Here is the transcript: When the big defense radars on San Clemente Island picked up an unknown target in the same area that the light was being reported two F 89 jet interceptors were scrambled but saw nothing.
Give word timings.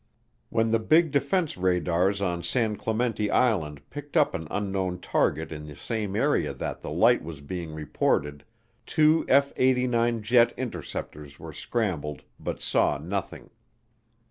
When 0.49 0.71
the 0.71 0.79
big 0.79 1.11
defense 1.11 1.55
radars 1.57 2.23
on 2.23 2.41
San 2.41 2.75
Clemente 2.75 3.29
Island 3.29 3.87
picked 3.91 4.17
up 4.17 4.33
an 4.33 4.47
unknown 4.49 4.99
target 4.99 5.51
in 5.51 5.67
the 5.67 5.75
same 5.75 6.15
area 6.15 6.55
that 6.55 6.81
the 6.81 6.89
light 6.89 7.21
was 7.23 7.39
being 7.39 7.71
reported 7.75 8.43
two 8.87 9.23
F 9.29 9.53
89 9.57 10.23
jet 10.23 10.55
interceptors 10.57 11.37
were 11.37 11.53
scrambled 11.53 12.23
but 12.39 12.59
saw 12.61 12.97
nothing. 12.97 13.51